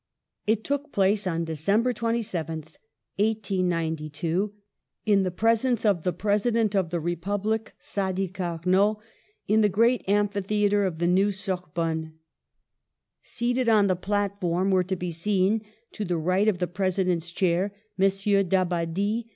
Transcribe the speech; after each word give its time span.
It 0.47 0.63
took 0.63 0.91
place 0.91 1.27
on 1.27 1.45
December 1.45 1.93
27th, 1.93 2.75
1892, 3.17 4.51
in 5.05 5.21
the 5.21 5.29
presence 5.29 5.85
of 5.85 6.01
the 6.01 6.11
President 6.11 6.75
of 6.75 6.89
the 6.89 6.99
Republic, 6.99 7.75
Sadi 7.77 8.27
Carnot, 8.27 8.97
in 9.47 9.61
the 9.61 9.69
great 9.69 10.03
amphitheatre 10.09 10.85
of 10.85 10.97
the 10.97 11.05
new 11.05 11.31
Sorbonne. 11.31 12.15
Seated 13.21 13.69
on 13.69 13.85
the 13.85 13.95
platform 13.95 14.71
were 14.71 14.83
to 14.83 14.95
be 14.95 15.11
seen, 15.11 15.61
to 15.91 16.03
the 16.03 16.17
right 16.17 16.47
of 16.47 16.57
the 16.57 16.65
President's 16.65 17.29
chair, 17.29 17.71
Messrs. 17.95 18.45
d'Ab 18.45 18.71
badie. 18.71 19.25